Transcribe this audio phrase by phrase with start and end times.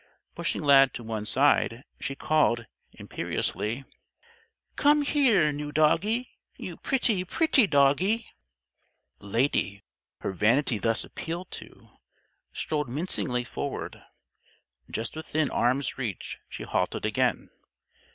[0.33, 3.85] Pushing Lad to one side, she called, imperiously:
[4.75, 6.27] "Come here, new Doggie.
[6.57, 8.25] You pretty, pretty Doggie!"
[9.19, 9.83] Lady,
[10.21, 11.91] her vanity thus appealed to,
[12.51, 14.01] strolled mincingly forward.
[14.89, 17.51] Just within arm's reach, she halted again.